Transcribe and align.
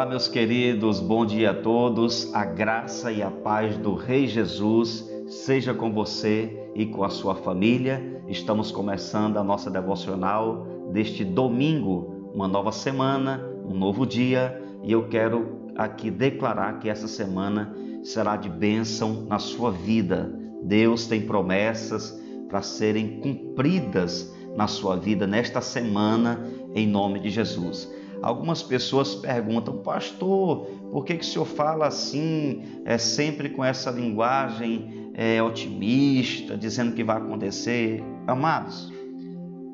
Olá, 0.00 0.08
meus 0.08 0.28
queridos, 0.28 0.98
bom 0.98 1.26
dia 1.26 1.50
a 1.50 1.54
todos. 1.54 2.32
A 2.32 2.42
graça 2.42 3.12
e 3.12 3.22
a 3.22 3.30
paz 3.30 3.76
do 3.76 3.94
Rei 3.94 4.26
Jesus 4.26 5.06
seja 5.28 5.74
com 5.74 5.92
você 5.92 6.70
e 6.74 6.86
com 6.86 7.04
a 7.04 7.10
sua 7.10 7.34
família. 7.34 8.22
Estamos 8.26 8.72
começando 8.72 9.36
a 9.36 9.44
nossa 9.44 9.70
devocional 9.70 10.66
deste 10.90 11.22
domingo, 11.22 12.30
uma 12.32 12.48
nova 12.48 12.72
semana, 12.72 13.46
um 13.68 13.74
novo 13.74 14.06
dia, 14.06 14.58
e 14.82 14.90
eu 14.90 15.06
quero 15.06 15.68
aqui 15.76 16.10
declarar 16.10 16.78
que 16.78 16.88
essa 16.88 17.06
semana 17.06 17.76
será 18.02 18.36
de 18.36 18.48
bênção 18.48 19.26
na 19.28 19.38
sua 19.38 19.70
vida. 19.70 20.34
Deus 20.62 21.06
tem 21.06 21.20
promessas 21.26 22.18
para 22.48 22.62
serem 22.62 23.20
cumpridas 23.20 24.34
na 24.56 24.66
sua 24.66 24.96
vida 24.96 25.26
nesta 25.26 25.60
semana, 25.60 26.40
em 26.74 26.86
nome 26.86 27.20
de 27.20 27.28
Jesus. 27.28 27.99
Algumas 28.22 28.62
pessoas 28.62 29.14
perguntam, 29.14 29.78
pastor, 29.78 30.66
por 30.92 31.04
que, 31.04 31.16
que 31.16 31.24
o 31.24 31.26
senhor 31.26 31.46
fala 31.46 31.86
assim, 31.86 32.62
é 32.84 32.98
sempre 32.98 33.48
com 33.48 33.64
essa 33.64 33.90
linguagem 33.90 35.10
é, 35.14 35.42
otimista, 35.42 36.56
dizendo 36.56 36.94
que 36.94 37.02
vai 37.02 37.16
acontecer? 37.16 38.02
Amados, 38.26 38.92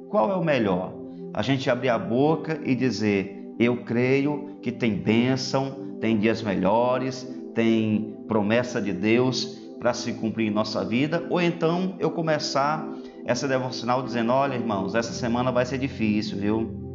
qual 0.09 0.31
é 0.31 0.37
o 0.37 0.45
melhor? 0.45 0.95
A 1.35 1.43
gente 1.43 1.69
abrir 1.69 1.89
a 1.89 1.99
boca 1.99 2.61
e 2.65 2.75
dizer, 2.75 3.53
eu 3.59 3.85
creio 3.85 4.59
que 4.63 4.71
tem 4.71 4.95
bênção, 4.95 5.97
tem 6.01 6.17
dias 6.17 6.41
melhores, 6.41 7.27
tem 7.55 8.17
promessa 8.29 8.81
de 8.81 8.93
Deus 8.93 9.67
para 9.79 9.93
se 9.93 10.13
cumprir 10.15 10.47
em 10.47 10.51
nossa 10.51 10.85
vida, 10.85 11.27
ou 11.31 11.41
então 11.41 11.97
eu 11.99 12.11
começar 12.11 12.89
essa 13.25 13.47
devocional 13.49 14.03
dizendo: 14.03 14.33
olha, 14.33 14.55
irmãos, 14.55 14.95
essa 14.95 15.13
semana 15.13 15.51
vai 15.51 15.67
ser 15.67 15.79
difícil, 15.79 16.39
viu? 16.39 16.86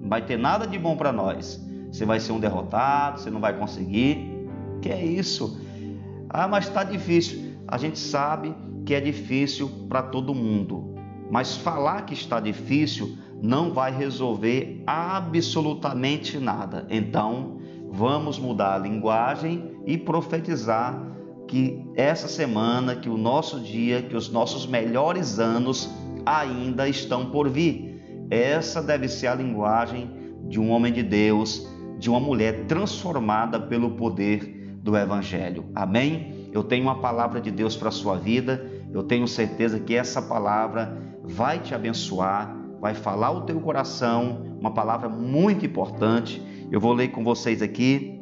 Não 0.00 0.08
vai 0.08 0.22
ter 0.22 0.38
nada 0.38 0.66
de 0.66 0.78
bom 0.78 0.96
para 0.96 1.12
nós. 1.12 1.60
Você 1.92 2.04
vai 2.04 2.18
ser 2.20 2.32
um 2.32 2.40
derrotado, 2.40 3.20
você 3.20 3.30
não 3.30 3.40
vai 3.40 3.56
conseguir. 3.56 4.48
Que 4.80 4.88
é 4.88 5.04
isso? 5.04 5.60
Ah, 6.28 6.48
mas 6.48 6.68
está 6.68 6.82
difícil. 6.82 7.54
A 7.68 7.76
gente 7.76 7.98
sabe 7.98 8.54
que 8.86 8.94
é 8.94 9.00
difícil 9.00 9.68
para 9.88 10.02
todo 10.02 10.34
mundo. 10.34 10.94
Mas 11.30 11.56
falar 11.56 12.02
que 12.02 12.14
está 12.14 12.40
difícil 12.40 13.16
não 13.42 13.72
vai 13.72 13.94
resolver 13.94 14.82
absolutamente 14.86 16.38
nada. 16.38 16.86
Então, 16.90 17.58
vamos 17.90 18.38
mudar 18.38 18.74
a 18.74 18.78
linguagem 18.78 19.76
e 19.86 19.96
profetizar 19.96 21.10
que 21.48 21.84
essa 21.96 22.28
semana, 22.28 22.94
que 22.94 23.08
o 23.08 23.16
nosso 23.16 23.60
dia, 23.60 24.02
que 24.02 24.16
os 24.16 24.30
nossos 24.30 24.66
melhores 24.66 25.38
anos 25.38 25.90
ainda 26.24 26.88
estão 26.88 27.26
por 27.26 27.48
vir. 27.48 27.89
Essa 28.30 28.80
deve 28.80 29.08
ser 29.08 29.26
a 29.26 29.34
linguagem 29.34 30.08
de 30.48 30.60
um 30.60 30.70
homem 30.70 30.92
de 30.92 31.02
Deus, 31.02 31.68
de 31.98 32.08
uma 32.08 32.20
mulher 32.20 32.66
transformada 32.66 33.58
pelo 33.58 33.90
poder 33.90 34.78
do 34.82 34.96
Evangelho. 34.96 35.66
Amém? 35.74 36.48
Eu 36.52 36.62
tenho 36.62 36.84
uma 36.84 37.00
palavra 37.00 37.40
de 37.40 37.50
Deus 37.50 37.76
para 37.76 37.88
a 37.88 37.92
sua 37.92 38.16
vida, 38.16 38.64
eu 38.92 39.02
tenho 39.02 39.26
certeza 39.26 39.78
que 39.78 39.94
essa 39.94 40.22
palavra 40.22 40.96
vai 41.24 41.58
te 41.58 41.74
abençoar, 41.74 42.56
vai 42.80 42.94
falar 42.94 43.30
o 43.32 43.42
teu 43.42 43.60
coração, 43.60 44.56
uma 44.58 44.72
palavra 44.72 45.08
muito 45.08 45.66
importante. 45.66 46.42
Eu 46.70 46.80
vou 46.80 46.92
ler 46.92 47.08
com 47.08 47.22
vocês 47.22 47.60
aqui 47.60 48.20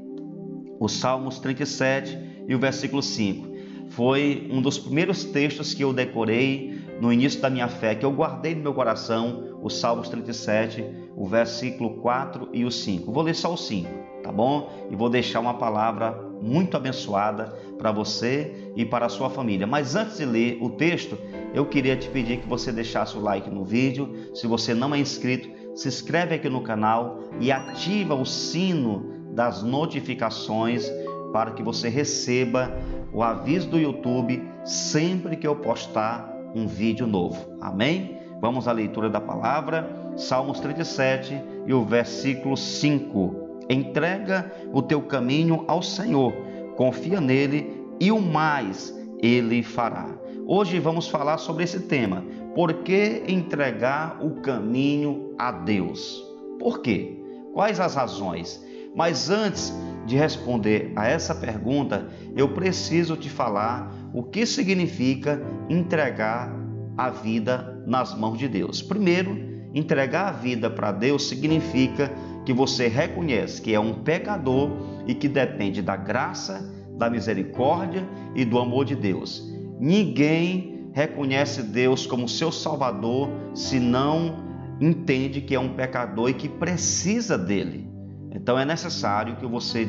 o 0.81 0.89
Salmos 0.89 1.39
37 1.39 2.45
e 2.49 2.55
o 2.55 2.59
versículo 2.59 3.03
5. 3.03 3.49
Foi 3.91 4.49
um 4.51 4.61
dos 4.61 4.79
primeiros 4.79 5.25
textos 5.25 5.73
que 5.73 5.83
eu 5.83 5.93
decorei 5.93 6.79
no 7.01 7.13
início 7.13 7.41
da 7.41 7.49
minha 7.49 7.69
fé, 7.69 7.95
que 7.95 8.05
eu 8.05 8.13
guardei 8.13 8.55
no 8.55 8.63
meu 8.63 8.75
coração 8.75 9.59
o 9.63 9.69
Salmos 9.69 10.09
37, 10.09 10.85
o 11.17 11.27
versículo 11.27 12.01
4 12.01 12.49
e 12.53 12.65
o 12.65 12.71
5. 12.71 13.13
Vou 13.13 13.23
ler 13.23 13.35
só 13.35 13.53
o 13.53 13.57
5, 13.57 13.89
tá 14.23 14.33
bom? 14.33 14.71
E 14.91 14.97
vou 14.97 15.09
deixar 15.09 15.41
uma 15.41 15.55
palavra 15.55 16.13
muito 16.41 16.77
abençoada 16.77 17.47
para 17.77 17.91
você 17.91 18.73
e 18.77 18.85
para 18.85 19.07
a 19.07 19.09
sua 19.09 19.29
família. 19.29 19.67
Mas 19.67 19.97
antes 19.97 20.19
de 20.19 20.25
ler 20.25 20.59
o 20.61 20.71
texto, 20.71 21.19
eu 21.55 21.67
queria 21.67 21.97
te 21.97 22.09
pedir 22.09 22.39
que 22.39 22.49
você 22.49 22.73
deixasse 22.73 23.17
o 23.17 23.21
like 23.21 23.51
no 23.51 23.65
vídeo. 23.65 24.31
Se 24.35 24.47
você 24.47 24.75
não 24.75 24.95
é 24.95 24.99
inscrito, 24.99 25.49
se 25.75 25.89
inscreve 25.89 26.35
aqui 26.35 26.49
no 26.49 26.63
canal 26.63 27.21
e 27.41 27.51
ativa 27.51 28.15
o 28.15 28.25
sino 28.25 29.13
das 29.33 29.63
notificações 29.63 30.91
para 31.33 31.53
que 31.53 31.63
você 31.63 31.89
receba 31.89 32.73
o 33.13 33.23
aviso 33.23 33.69
do 33.69 33.79
YouTube 33.79 34.43
sempre 34.65 35.37
que 35.37 35.47
eu 35.47 35.57
postar 35.57 36.38
um 36.55 36.67
vídeo 36.67 37.07
novo. 37.07 37.57
Amém? 37.61 38.19
Vamos 38.41 38.69
à 38.69 38.73
leitura 38.73 39.11
da 39.11 39.21
palavra, 39.21 39.89
Salmos 40.17 40.61
37 40.61 41.41
e 41.67 41.73
o 41.73 41.85
versículo 41.85 42.57
5. 42.57 43.65
Entrega 43.69 44.53
o 44.73 44.81
teu 44.81 45.03
caminho 45.03 45.65
ao 45.67 45.83
Senhor, 45.83 46.33
confia 46.77 47.21
nele 47.21 47.85
e 48.01 48.11
o 48.13 48.21
mais 48.21 48.97
ele 49.21 49.63
fará. 49.63 50.09
Hoje 50.47 50.79
vamos 50.79 51.09
falar 51.09 51.39
sobre 51.39 51.65
esse 51.65 51.81
tema. 51.81 52.25
Por 52.55 52.73
que 52.83 53.23
entregar 53.29 54.19
o 54.25 54.41
caminho 54.41 55.35
a 55.39 55.53
Deus? 55.53 56.25
Por 56.59 56.81
quê? 56.81 57.19
Quais 57.53 57.79
as 57.81 57.95
razões? 57.95 58.65
Mas 58.95 59.31
antes 59.31 59.73
de 60.07 60.17
responder 60.17 60.93
a 60.97 61.07
essa 61.07 61.35
pergunta, 61.35 62.09
eu 62.35 62.49
preciso 62.55 63.17
te 63.17 63.29
falar 63.29 63.93
o 64.13 64.23
que 64.23 64.47
significa 64.47 65.41
entregar 65.69 66.53
a 66.97 67.11
vida 67.11 67.83
nas 67.87 68.17
mãos 68.17 68.39
de 68.39 68.49
Deus. 68.49 68.83
Primeiro, 68.83 69.39
entregar 69.75 70.29
a 70.29 70.33
vida 70.33 70.69
para 70.69 70.93
Deus 70.93 71.29
significa 71.29 72.13
que 72.45 72.53
você 72.53 72.89
reconhece 72.89 73.61
que 73.61 73.75
é 73.75 73.81
um 73.81 74.03
pecador 74.03 74.71
e 75.07 75.15
que 75.15 75.29
depende 75.29 75.83
da 75.83 75.97
graça, 75.97 76.73
da 76.97 77.09
misericórdia 77.09 78.09
e 78.35 78.45
do 78.45 78.59
amor 78.59 78.85
de 78.85 78.97
Deus. 78.97 79.53
Ninguém 79.79 80.91
reconhece 80.93 81.63
Deus 81.63 82.07
como 82.07 82.29
seu 82.29 82.51
Salvador 82.51 83.31
se 83.55 83.79
não 83.79 84.49
entende 84.81 85.41
que 85.41 85.55
é 85.55 85.61
um 85.61 85.75
pecador 85.75 86.31
e 86.31 86.35
que 86.35 86.49
precisa 86.49 87.39
dele. 87.39 87.89
Então 88.33 88.59
é 88.59 88.65
necessário 88.65 89.37
que 89.37 89.47
você 89.47 89.89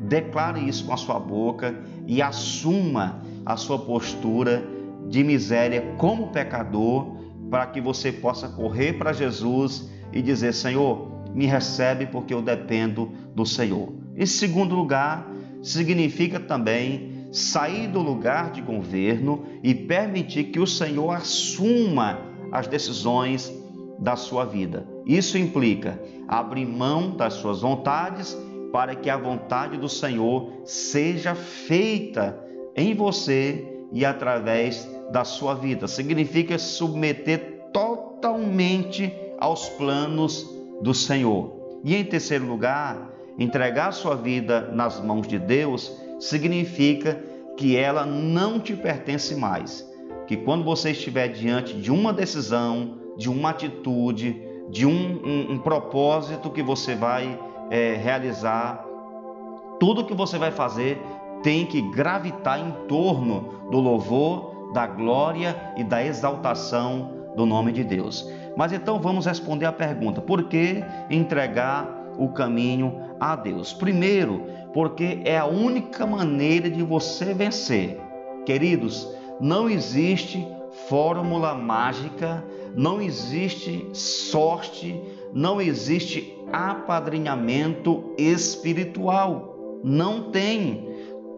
declare 0.00 0.66
isso 0.66 0.84
com 0.84 0.92
a 0.92 0.96
sua 0.96 1.18
boca 1.18 1.78
e 2.06 2.20
assuma 2.20 3.22
a 3.44 3.56
sua 3.56 3.78
postura 3.78 4.62
de 5.08 5.24
miséria 5.24 5.94
como 5.98 6.28
pecador, 6.28 7.16
para 7.50 7.66
que 7.66 7.80
você 7.80 8.12
possa 8.12 8.48
correr 8.48 8.94
para 8.94 9.12
Jesus 9.12 9.90
e 10.12 10.22
dizer: 10.22 10.54
Senhor, 10.54 11.08
me 11.34 11.46
recebe 11.46 12.06
porque 12.06 12.34
eu 12.34 12.42
dependo 12.42 13.10
do 13.34 13.44
Senhor. 13.44 13.92
Em 14.16 14.26
segundo 14.26 14.74
lugar, 14.74 15.28
significa 15.62 16.38
também 16.38 17.28
sair 17.32 17.88
do 17.88 18.00
lugar 18.00 18.50
de 18.50 18.60
governo 18.60 19.44
e 19.62 19.74
permitir 19.74 20.44
que 20.44 20.58
o 20.58 20.66
Senhor 20.66 21.10
assuma 21.10 22.18
as 22.50 22.66
decisões 22.66 23.52
da 23.98 24.16
sua 24.16 24.44
vida. 24.44 24.86
Isso 25.06 25.38
implica 25.38 26.00
abrir 26.26 26.66
mão 26.66 27.16
das 27.16 27.34
suas 27.34 27.60
vontades 27.60 28.36
para 28.72 28.94
que 28.94 29.10
a 29.10 29.16
vontade 29.16 29.76
do 29.76 29.88
Senhor 29.88 30.62
seja 30.64 31.34
feita 31.34 32.49
em 32.76 32.94
você 32.94 33.66
e 33.92 34.04
através 34.04 34.88
da 35.10 35.24
sua 35.24 35.54
vida. 35.54 35.88
Significa 35.88 36.58
submeter 36.58 37.60
totalmente 37.72 39.12
aos 39.38 39.68
planos 39.70 40.46
do 40.80 40.94
Senhor. 40.94 41.80
E 41.84 41.96
em 41.96 42.04
terceiro 42.04 42.46
lugar, 42.46 43.10
entregar 43.38 43.92
sua 43.92 44.14
vida 44.14 44.70
nas 44.72 45.00
mãos 45.00 45.26
de 45.26 45.38
Deus 45.38 45.92
significa 46.18 47.22
que 47.56 47.76
ela 47.76 48.04
não 48.04 48.60
te 48.60 48.74
pertence 48.74 49.34
mais. 49.34 49.88
Que 50.26 50.36
quando 50.36 50.64
você 50.64 50.90
estiver 50.90 51.28
diante 51.28 51.74
de 51.74 51.90
uma 51.90 52.12
decisão, 52.12 52.98
de 53.16 53.28
uma 53.28 53.50
atitude, 53.50 54.40
de 54.70 54.86
um, 54.86 55.20
um, 55.24 55.52
um 55.52 55.58
propósito 55.58 56.50
que 56.50 56.62
você 56.62 56.94
vai 56.94 57.38
é, 57.70 57.94
realizar, 57.94 58.84
tudo 59.80 60.04
que 60.04 60.14
você 60.14 60.38
vai 60.38 60.50
fazer 60.50 61.00
tem 61.42 61.66
que 61.66 61.80
gravitar 61.80 62.58
em 62.58 62.70
torno 62.86 63.68
do 63.70 63.78
louvor, 63.78 64.72
da 64.72 64.86
glória 64.86 65.56
e 65.76 65.84
da 65.84 66.04
exaltação 66.04 67.12
do 67.36 67.46
nome 67.46 67.72
de 67.72 67.84
Deus. 67.84 68.28
Mas 68.56 68.72
então 68.72 69.00
vamos 69.00 69.26
responder 69.26 69.66
a 69.66 69.72
pergunta: 69.72 70.20
por 70.20 70.44
que 70.44 70.82
entregar 71.08 71.88
o 72.18 72.28
caminho 72.28 73.00
a 73.18 73.36
Deus? 73.36 73.72
Primeiro, 73.72 74.46
porque 74.72 75.20
é 75.24 75.38
a 75.38 75.46
única 75.46 76.06
maneira 76.06 76.70
de 76.70 76.82
você 76.82 77.32
vencer. 77.32 78.00
Queridos, 78.44 79.08
não 79.40 79.68
existe 79.68 80.46
fórmula 80.88 81.54
mágica, 81.54 82.44
não 82.74 83.00
existe 83.00 83.88
sorte, 83.92 85.00
não 85.32 85.60
existe 85.60 86.36
apadrinhamento 86.52 88.14
espiritual. 88.18 89.80
Não 89.82 90.30
tem. 90.30 90.88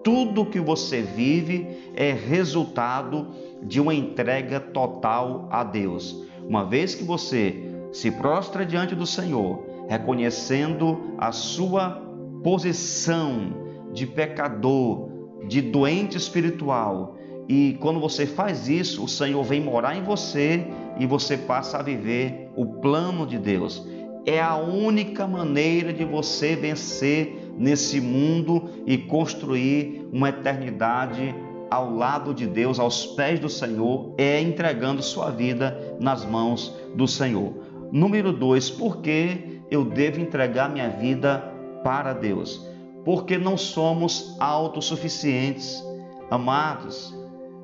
Tudo 0.02 0.46
que 0.46 0.60
você 0.60 1.00
vive 1.00 1.92
é 1.94 2.12
resultado 2.12 3.28
de 3.62 3.80
uma 3.80 3.94
entrega 3.94 4.58
total 4.58 5.48
a 5.50 5.62
Deus. 5.62 6.24
Uma 6.46 6.64
vez 6.64 6.94
que 6.94 7.04
você 7.04 7.72
se 7.92 8.10
prostra 8.10 8.66
diante 8.66 8.94
do 8.94 9.06
Senhor, 9.06 9.64
reconhecendo 9.88 11.14
a 11.18 11.30
sua 11.30 12.02
posição 12.42 13.52
de 13.92 14.06
pecador, 14.06 15.08
de 15.46 15.60
doente 15.60 16.16
espiritual. 16.16 17.16
E 17.48 17.76
quando 17.80 18.00
você 18.00 18.26
faz 18.26 18.68
isso, 18.68 19.04
o 19.04 19.08
Senhor 19.08 19.42
vem 19.44 19.60
morar 19.60 19.96
em 19.96 20.02
você 20.02 20.66
e 20.98 21.06
você 21.06 21.36
passa 21.36 21.78
a 21.78 21.82
viver 21.82 22.50
o 22.56 22.66
plano 22.66 23.26
de 23.26 23.38
Deus. 23.38 23.86
É 24.24 24.40
a 24.40 24.56
única 24.56 25.26
maneira 25.26 25.92
de 25.92 26.04
você 26.04 26.56
vencer 26.56 27.41
nesse 27.62 28.00
mundo 28.00 28.70
e 28.84 28.98
construir 28.98 30.08
uma 30.12 30.30
eternidade 30.30 31.32
ao 31.70 31.94
lado 31.94 32.34
de 32.34 32.44
Deus, 32.44 32.80
aos 32.80 33.06
pés 33.06 33.38
do 33.38 33.48
Senhor, 33.48 34.12
é 34.18 34.40
entregando 34.40 35.00
sua 35.00 35.30
vida 35.30 35.96
nas 36.00 36.24
mãos 36.24 36.74
do 36.96 37.06
Senhor. 37.06 37.54
Número 37.92 38.32
dois, 38.32 38.68
por 38.68 38.96
que 38.96 39.60
eu 39.70 39.84
devo 39.84 40.20
entregar 40.20 40.68
minha 40.68 40.88
vida 40.90 41.38
para 41.84 42.12
Deus? 42.12 42.66
Porque 43.04 43.38
não 43.38 43.56
somos 43.56 44.36
autossuficientes. 44.40 45.82
Amados, 46.30 47.16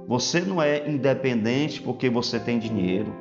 você 0.07 0.41
não 0.41 0.63
é 0.63 0.89
independente 0.89 1.83
porque 1.83 2.09
você 2.09 2.39
tem 2.39 2.61
dinheiro. 2.61 3.13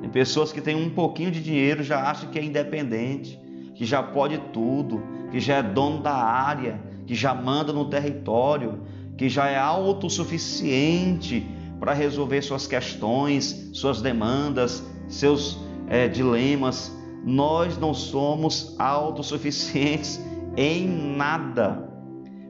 Tem 0.00 0.10
pessoas 0.10 0.52
que 0.52 0.60
têm 0.60 0.74
um 0.74 0.90
pouquinho 0.90 1.30
de 1.30 1.40
dinheiro 1.40 1.84
já 1.84 2.10
acham 2.10 2.30
que 2.30 2.38
é 2.38 2.42
independente, 2.42 3.39
que 3.80 3.86
já 3.86 4.02
pode 4.02 4.36
tudo, 4.52 5.02
que 5.30 5.40
já 5.40 5.56
é 5.56 5.62
dono 5.62 6.02
da 6.02 6.12
área, 6.12 6.78
que 7.06 7.14
já 7.14 7.34
manda 7.34 7.72
no 7.72 7.86
território, 7.86 8.82
que 9.16 9.26
já 9.26 9.48
é 9.48 9.56
autossuficiente 9.56 11.48
para 11.78 11.94
resolver 11.94 12.42
suas 12.42 12.66
questões, 12.66 13.70
suas 13.72 14.02
demandas, 14.02 14.84
seus 15.08 15.58
é, 15.88 16.06
dilemas. 16.08 16.94
Nós 17.24 17.78
não 17.78 17.94
somos 17.94 18.78
autossuficientes 18.78 20.20
em 20.58 20.86
nada. 21.16 21.88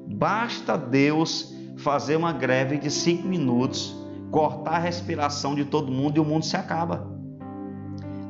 Basta 0.08 0.76
Deus 0.76 1.54
fazer 1.76 2.16
uma 2.16 2.32
greve 2.32 2.76
de 2.76 2.90
cinco 2.90 3.28
minutos, 3.28 3.96
cortar 4.32 4.72
a 4.72 4.78
respiração 4.80 5.54
de 5.54 5.64
todo 5.64 5.92
mundo 5.92 6.16
e 6.16 6.20
o 6.20 6.24
mundo 6.24 6.44
se 6.44 6.56
acaba. 6.56 7.08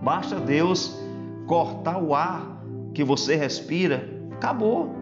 Basta 0.03 0.38
Deus 0.38 1.00
cortar 1.46 1.96
o 1.96 2.14
ar 2.14 2.59
que 2.94 3.04
você 3.04 3.37
respira, 3.37 4.08
acabou. 4.32 4.94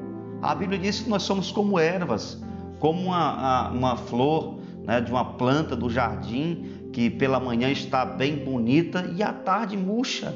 A 0.43 0.55
Bíblia 0.55 0.79
diz 0.79 1.01
que 1.01 1.11
nós 1.11 1.23
somos 1.23 1.51
como 1.51 1.79
ervas, 1.79 2.43
como 2.79 3.09
uma, 3.09 3.71
uma 3.71 3.97
flor 3.97 4.59
né, 4.85 5.01
de 5.01 5.11
uma 5.11 5.25
planta 5.35 5.77
do 5.77 5.91
jardim 5.91 6.91
que 6.93 7.11
pela 7.11 7.39
manhã 7.39 7.71
está 7.71 8.05
bem 8.05 8.37
bonita 8.37 9.13
e 9.17 9.23
à 9.23 9.33
tarde 9.33 9.77
murcha. 9.77 10.35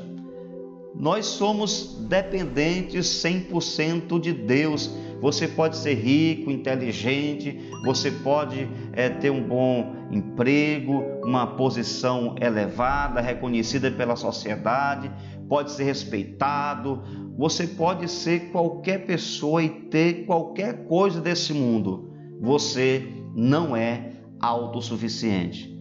Nós 0.95 1.25
somos 1.27 1.97
dependentes 2.09 3.07
100% 3.25 4.21
de 4.21 4.33
Deus. 4.33 4.95
Você 5.21 5.49
pode 5.49 5.77
ser 5.77 5.95
rico, 5.95 6.51
inteligente, 6.51 7.59
você 7.85 8.11
pode 8.11 8.69
é, 8.93 9.09
ter 9.09 9.31
um 9.31 9.43
bom 9.43 9.95
emprego, 10.11 11.03
uma 11.25 11.47
posição 11.47 12.35
elevada, 12.41 13.21
reconhecida 13.21 13.91
pela 13.91 14.17
sociedade, 14.17 15.11
pode 15.49 15.71
ser 15.71 15.85
respeitado, 15.85 17.03
você 17.37 17.67
pode 17.67 18.09
ser 18.09 18.51
qualquer 18.51 19.07
pessoa 19.07 19.63
e 19.63 19.69
ter 19.69 20.27
qualquer 20.27 20.85
coisa 20.85 21.21
desse 21.21 21.53
mundo. 21.53 22.13
Você 22.41 23.07
não 23.35 23.77
é 23.77 24.13
autossuficiente. 24.41 25.73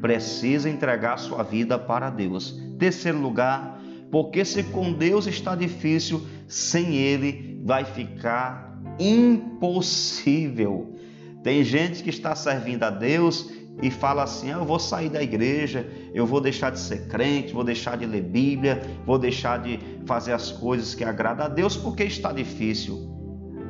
Precisa 0.00 0.68
entregar 0.68 1.18
sua 1.18 1.42
vida 1.42 1.78
para 1.78 2.10
Deus. 2.10 2.60
Terceiro 2.78 3.18
lugar, 3.18 3.80
porque 4.10 4.44
se 4.44 4.62
com 4.62 4.92
Deus 4.92 5.26
está 5.26 5.54
difícil, 5.54 6.24
sem 6.46 6.94
Ele 6.94 7.60
vai 7.64 7.84
ficar 7.84 8.78
impossível. 8.98 10.94
Tem 11.42 11.64
gente 11.64 12.02
que 12.02 12.10
está 12.10 12.34
servindo 12.34 12.84
a 12.84 12.90
Deus 12.90 13.50
e 13.82 13.90
fala 13.90 14.22
assim: 14.22 14.50
ah, 14.50 14.58
eu 14.58 14.64
vou 14.64 14.78
sair 14.78 15.08
da 15.08 15.22
igreja, 15.22 15.86
eu 16.12 16.26
vou 16.26 16.40
deixar 16.40 16.70
de 16.70 16.78
ser 16.78 17.06
crente, 17.08 17.52
vou 17.52 17.64
deixar 17.64 17.96
de 17.96 18.06
ler 18.06 18.22
Bíblia, 18.22 18.82
vou 19.04 19.18
deixar 19.18 19.58
de 19.58 19.78
fazer 20.06 20.32
as 20.32 20.50
coisas 20.50 20.94
que 20.94 21.04
agradam 21.04 21.46
a 21.46 21.48
Deus 21.48 21.76
porque 21.76 22.04
está 22.04 22.32
difícil. 22.32 23.10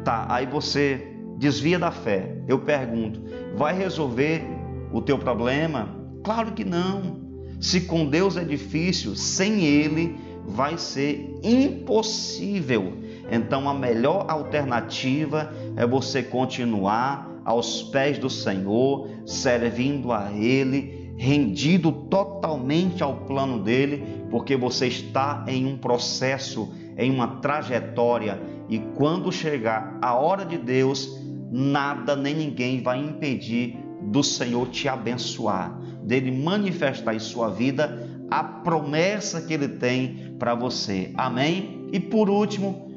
Tá, 0.05 0.27
aí 0.29 0.47
você 0.47 1.15
desvia 1.39 1.79
da 1.79 1.91
fé. 1.91 2.37
Eu 2.47 2.61
pergunto: 2.61 3.23
vai 3.57 3.77
resolver 3.77 4.45
o 4.93 5.01
teu 5.01 5.19
problema? 5.19 5.89
Claro 6.23 6.53
que 6.53 6.65
não. 6.65 7.23
Se 7.61 7.83
com 7.83 8.07
Deus 8.07 8.37
é 8.37 8.45
difícil, 8.45 9.17
sem 9.17 9.65
Ele 9.65 10.17
vai 10.47 10.77
ser 10.77 11.39
impossível. 11.43 12.99
Então 13.31 13.69
a 13.69 13.75
melhor 13.75 14.27
alternativa 14.29 15.53
é 15.77 15.87
você 15.87 16.23
continuar 16.23 17.34
aos 17.45 17.83
pés 17.83 18.19
do 18.19 18.31
Senhor, 18.31 19.09
servindo 19.27 20.13
a 20.13 20.33
Ele, 20.33 21.13
rendido 21.17 21.93
totalmente 21.93 23.03
ao 23.03 23.17
plano 23.27 23.63
dele, 23.63 24.05
porque 24.31 24.57
você 24.57 24.87
está 24.87 25.45
em 25.47 25.67
um 25.67 25.77
processo, 25.77 26.73
em 26.97 27.11
uma 27.11 27.37
trajetória, 27.37 28.41
e 28.69 28.79
quando 28.79 29.31
chegar 29.31 29.99
a 30.01 30.15
hora 30.15 30.45
de 30.45 30.59
Deus, 30.59 31.21
nada 31.51 32.17
nem 32.17 32.35
ninguém 32.35 32.83
vai 32.83 32.99
impedir 32.99 33.79
do 34.03 34.23
Senhor 34.23 34.69
te 34.69 34.89
abençoar, 34.89 35.79
dele 36.03 36.31
manifestar 36.31 37.15
em 37.15 37.19
sua 37.19 37.49
vida 37.49 38.11
a 38.31 38.43
promessa 38.43 39.43
que 39.43 39.55
ele 39.55 39.69
tem 39.69 40.35
para 40.39 40.55
você. 40.55 41.13
Amém? 41.15 41.89
E 41.93 42.01
por 42.01 42.29
último, 42.29 42.91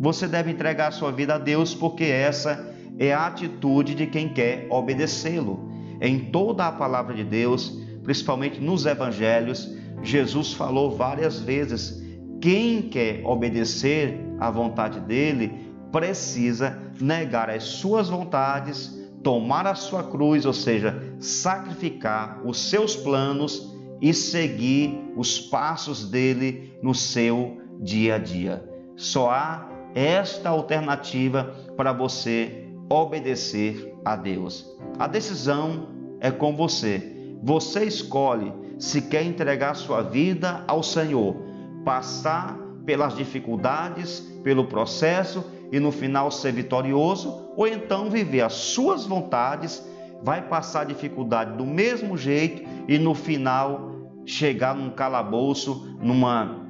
você 0.00 0.26
deve 0.26 0.50
entregar 0.50 0.88
a 0.88 0.92
sua 0.92 1.10
vida 1.10 1.36
a 1.36 1.38
Deus, 1.38 1.74
porque 1.74 2.04
essa 2.04 2.74
é 2.98 3.12
a 3.12 3.26
atitude 3.26 3.94
de 3.94 4.06
quem 4.06 4.28
quer 4.28 4.66
obedecê-lo. 4.70 5.70
Em 6.00 6.30
toda 6.30 6.66
a 6.66 6.72
palavra 6.72 7.14
de 7.14 7.24
Deus, 7.24 7.78
principalmente 8.02 8.60
nos 8.60 8.86
evangelhos, 8.86 9.72
Jesus 10.02 10.52
falou 10.52 10.96
várias 10.96 11.40
vezes: 11.40 12.02
quem 12.40 12.82
quer 12.82 13.22
obedecer 13.24 14.18
à 14.40 14.50
vontade 14.50 15.00
dele 15.00 15.70
precisa 15.92 16.78
negar 17.00 17.50
as 17.50 17.62
suas 17.64 18.08
vontades, 18.08 18.98
tomar 19.22 19.66
a 19.66 19.74
sua 19.74 20.02
cruz, 20.02 20.44
ou 20.44 20.52
seja, 20.52 21.14
sacrificar 21.20 22.40
os 22.44 22.58
seus 22.58 22.96
planos 22.96 23.72
e 24.00 24.12
seguir 24.12 24.98
os 25.16 25.38
passos 25.38 26.10
dele 26.10 26.76
no 26.82 26.94
seu 26.94 27.60
dia 27.80 28.16
a 28.16 28.18
dia. 28.18 28.68
Só 28.96 29.30
há 29.30 29.68
esta 29.94 30.48
alternativa 30.48 31.54
para 31.76 31.92
você 31.92 32.61
obedecer 32.92 33.94
a 34.04 34.14
Deus. 34.14 34.66
A 34.98 35.06
decisão 35.06 35.88
é 36.20 36.30
com 36.30 36.54
você. 36.54 37.36
Você 37.42 37.84
escolhe 37.84 38.52
se 38.78 39.02
quer 39.02 39.24
entregar 39.24 39.74
sua 39.74 40.02
vida 40.02 40.62
ao 40.68 40.82
Senhor, 40.82 41.36
passar 41.84 42.58
pelas 42.84 43.16
dificuldades, 43.16 44.20
pelo 44.42 44.66
processo 44.66 45.44
e 45.70 45.80
no 45.80 45.90
final 45.90 46.30
ser 46.30 46.52
vitorioso, 46.52 47.50
ou 47.56 47.66
então 47.66 48.10
viver 48.10 48.42
as 48.42 48.52
suas 48.52 49.06
vontades, 49.06 49.82
vai 50.22 50.42
passar 50.42 50.84
dificuldade 50.84 51.56
do 51.56 51.64
mesmo 51.64 52.16
jeito 52.16 52.62
e 52.86 52.98
no 52.98 53.14
final 53.14 53.90
chegar 54.26 54.74
num 54.74 54.90
calabouço, 54.90 55.96
numa 56.00 56.60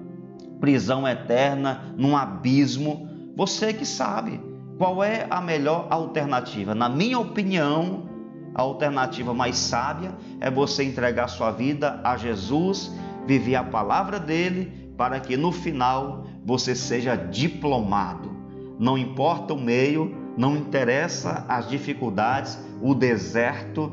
prisão 0.61 1.07
eterna, 1.07 1.93
num 1.97 2.17
abismo. 2.17 3.09
Você 3.37 3.73
que 3.73 3.85
sabe 3.85 4.51
qual 4.79 5.02
é 5.02 5.26
a 5.31 5.41
melhor 5.41 5.87
alternativa. 5.91 6.75
Na 6.75 6.88
minha 6.88 7.19
opinião, 7.19 8.09
a 8.55 8.62
alternativa 8.62 9.33
mais 9.33 9.57
sábia 9.57 10.12
é 10.41 10.50
você 10.50 10.85
entregar 10.85 11.29
sua 11.29 11.50
vida 11.50 12.00
a 12.05 12.17
Jesus, 12.17 12.93
viver 13.26 13.55
a 13.55 13.64
palavra 13.64 14.19
dele, 14.19 14.93
para 14.97 15.21
que 15.21 15.37
no 15.37 15.52
final 15.52 16.26
você 16.45 16.75
seja 16.75 17.17
diplomado. 17.17 18.31
Não 18.79 18.99
importa 18.99 19.55
o 19.55 19.61
meio, 19.61 20.14
não 20.37 20.57
interessa 20.57 21.45
as 21.49 21.69
dificuldades, 21.69 22.59
o 22.81 22.95
deserto, 22.95 23.93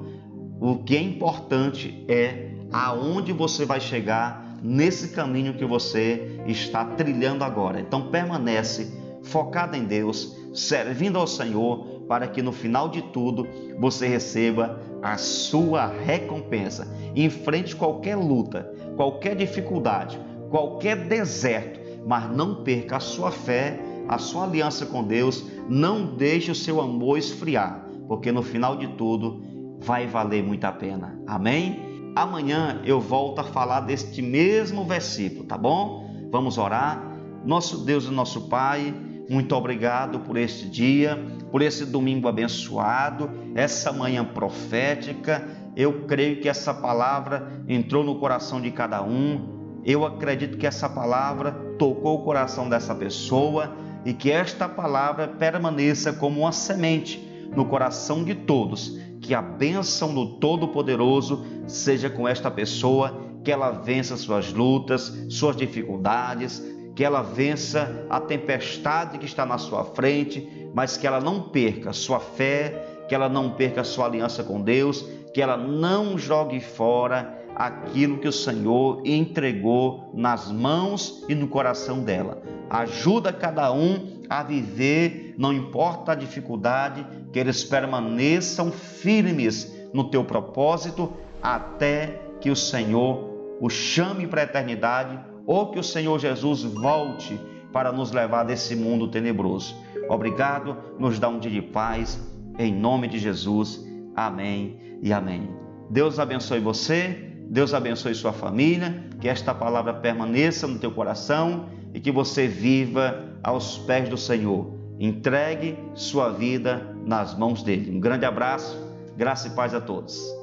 o 0.60 0.78
que 0.78 0.96
é 0.96 1.02
importante 1.02 2.06
é 2.08 2.52
aonde 2.72 3.32
você 3.32 3.66
vai 3.66 3.80
chegar 3.80 4.58
nesse 4.62 5.10
caminho 5.10 5.54
que 5.54 5.66
você 5.66 6.42
está 6.46 6.84
trilhando 6.84 7.44
agora. 7.44 7.80
Então 7.80 8.10
permanece 8.10 8.92
focado 9.24 9.76
em 9.76 9.86
Deus, 9.86 10.38
servindo 10.54 11.18
ao 11.18 11.28
Senhor, 11.28 12.04
para 12.08 12.28
que 12.28 12.42
no 12.42 12.52
final 12.52 12.90
de 12.90 13.02
tudo 13.02 13.48
você 13.78 14.08
receba 14.08 14.80
a 15.02 15.18
sua 15.18 15.88
recompensa. 15.88 16.88
Enfrente 17.16 17.76
qualquer 17.76 18.16
luta, 18.16 18.74
qualquer 18.96 19.36
dificuldade, 19.36 20.20
qualquer 20.50 21.08
deserto, 21.08 21.80
mas 22.06 22.30
não 22.36 22.64
perca 22.64 22.98
a 22.98 23.00
sua 23.00 23.32
fé, 23.32 23.80
a 24.08 24.18
sua 24.18 24.44
aliança 24.44 24.86
com 24.86 25.04
Deus, 25.04 25.46
não 25.68 26.16
deixe 26.16 26.50
o 26.52 26.56
seu 26.56 26.82
amor 26.82 27.18
esfriar, 27.18 27.86
porque 28.08 28.32
no 28.32 28.42
final 28.42 28.76
de 28.76 28.88
tudo 28.88 29.44
vai 29.80 30.08
valer 30.08 30.44
muito 30.44 30.66
a 30.66 30.72
pena. 30.72 31.22
Amém? 31.28 32.12
Amanhã 32.16 32.82
eu 32.84 33.00
volto 33.00 33.40
a 33.40 33.44
falar 33.44 33.82
deste 33.82 34.22
mesmo 34.22 34.84
versículo, 34.84 35.46
tá 35.46 35.58
bom? 35.58 36.28
Vamos 36.32 36.58
orar. 36.58 37.08
Nosso 37.46 37.86
Deus 37.86 38.06
e 38.06 38.12
nosso 38.12 38.50
Pai, 38.50 38.94
muito 39.30 39.56
obrigado 39.56 40.22
por 40.22 40.36
este 40.38 40.68
dia, 40.68 41.24
por 41.52 41.62
esse 41.62 41.86
domingo 41.86 42.28
abençoado, 42.28 43.30
essa 43.54 43.94
manhã 43.94 44.26
profética. 44.26 45.48
Eu 45.76 46.06
creio 46.08 46.42
que 46.42 46.50
essa 46.50 46.74
palavra 46.74 47.64
entrou 47.68 48.04
no 48.04 48.16
coração 48.16 48.60
de 48.60 48.72
cada 48.72 49.04
um. 49.04 49.82
Eu 49.86 50.04
acredito 50.04 50.58
que 50.58 50.66
essa 50.66 50.90
palavra 50.90 51.52
tocou 51.78 52.16
o 52.16 52.24
coração 52.24 52.68
dessa 52.68 52.96
pessoa 52.96 53.76
e 54.04 54.14
que 54.14 54.32
esta 54.32 54.68
palavra 54.68 55.28
permaneça 55.28 56.12
como 56.12 56.42
uma 56.42 56.52
semente 56.52 57.24
no 57.56 57.66
coração 57.66 58.24
de 58.24 58.34
todos. 58.34 59.00
Que 59.22 59.36
a 59.36 59.44
bênção 59.44 60.12
do 60.12 60.40
Todo-Poderoso 60.40 61.46
seja 61.68 62.10
com 62.10 62.28
esta 62.28 62.50
pessoa, 62.50 63.30
que 63.44 63.52
ela 63.52 63.70
vença 63.70 64.18
suas 64.18 64.52
lutas, 64.52 65.28
suas 65.30 65.56
dificuldades, 65.56 66.64
que 67.00 67.04
ela 67.06 67.22
vença 67.22 68.06
a 68.10 68.20
tempestade 68.20 69.20
que 69.20 69.26
está 69.26 69.46
na 69.46 69.58
sua 69.58 69.86
frente, 69.86 70.70
mas 70.74 70.98
que 70.98 71.08
ela 71.08 71.22
não 71.22 71.44
perca 71.44 71.94
sua 71.94 72.20
fé, 72.20 73.06
que 73.08 73.16
ela 73.16 73.30
não 73.30 73.52
perca 73.52 73.86
sua 73.86 74.04
aliança 74.04 74.44
com 74.44 74.60
Deus, 74.60 75.08
que 75.34 75.42
ela 75.42 75.56
não 75.56 76.18
jogue 76.18 76.60
fora 76.60 77.42
aquilo 77.56 78.18
que 78.18 78.28
o 78.28 78.34
Senhor 78.34 79.02
entregou 79.06 80.12
nas 80.14 80.52
mãos 80.52 81.24
e 81.30 81.36
no 81.36 81.48
coração 81.48 82.04
dela. 82.04 82.44
Ajuda 82.70 83.32
cada 83.32 83.72
um 83.72 84.20
a 84.30 84.44
viver, 84.44 85.36
não 85.38 85.54
importa 85.54 86.12
a 86.12 86.16
dificuldade, 86.16 87.08
que 87.32 87.40
eles 87.40 87.64
permaneçam 87.64 88.74
firmes 88.74 89.74
no 89.94 90.10
teu 90.10 90.26
propósito 90.26 91.14
até 91.42 92.20
que 92.42 92.52
o 92.52 92.58
Senhor 92.58 93.30
o 93.62 93.70
chame 93.70 94.28
para 94.28 94.42
a 94.42 94.44
eternidade 94.44 95.29
ou 95.50 95.72
que 95.72 95.80
o 95.80 95.84
Senhor 95.84 96.20
Jesus 96.20 96.62
volte 96.62 97.42
para 97.74 97.92
nos 97.92 98.12
levar 98.12 98.44
desse 98.44 98.76
mundo 98.76 99.08
tenebroso. 99.08 99.76
Obrigado, 100.08 100.78
nos 101.00 101.18
dá 101.18 101.28
um 101.28 101.40
dia 101.40 101.50
de 101.50 101.62
paz, 101.64 102.24
em 102.60 102.72
nome 102.72 103.08
de 103.08 103.18
Jesus. 103.18 103.84
Amém 104.16 105.00
e 105.02 105.12
amém. 105.12 105.50
Deus 105.90 106.20
abençoe 106.20 106.60
você, 106.60 107.34
Deus 107.50 107.74
abençoe 107.74 108.14
sua 108.14 108.32
família, 108.32 109.04
que 109.20 109.28
esta 109.28 109.52
palavra 109.52 109.92
permaneça 109.92 110.68
no 110.68 110.78
teu 110.78 110.92
coração 110.92 111.66
e 111.96 112.00
que 112.00 112.12
você 112.12 112.48
viva 112.48 113.34
aos 113.42 113.80
pés 113.80 114.08
do 114.08 114.18
Senhor. 114.18 114.72
Entregue 115.00 115.80
sua 115.96 116.30
vida 116.30 116.96
nas 117.04 117.36
mãos 117.36 117.64
dele. 117.64 117.90
Um 117.90 118.00
grande 118.00 118.24
abraço, 118.24 118.78
graça 119.18 119.48
e 119.48 119.52
paz 119.52 119.74
a 119.74 119.82
todos. 119.82 120.39